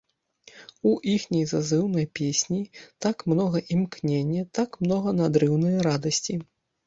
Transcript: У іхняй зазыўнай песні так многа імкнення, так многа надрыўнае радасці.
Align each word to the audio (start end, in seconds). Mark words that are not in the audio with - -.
У 0.91 0.93
іхняй 1.15 1.43
зазыўнай 1.49 2.07
песні 2.19 2.61
так 3.05 3.17
многа 3.33 3.61
імкнення, 3.77 4.41
так 4.61 4.69
многа 4.87 5.09
надрыўнае 5.21 5.77
радасці. 5.89 6.33